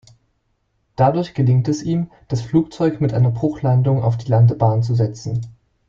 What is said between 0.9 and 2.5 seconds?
Dadurch gelingt es ihm, das